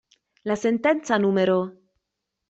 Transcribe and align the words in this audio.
La 0.51 0.55
sentenza 0.61 1.19
n. 1.19 1.43